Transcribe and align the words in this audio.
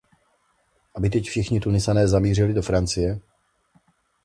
Aby 0.95 1.09
teď 1.09 1.25
všichni 1.29 1.59
Tunisané 1.59 2.07
zamířili 2.07 2.53
do 2.53 2.61
Francie? 2.61 3.19